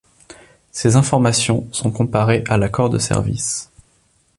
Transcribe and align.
Ces 0.71 0.95
informations 0.95 1.67
sont 1.71 1.91
comparées 1.91 2.43
à 2.47 2.57
l'accord 2.57 2.89
de 2.89 2.97
service. 2.97 3.69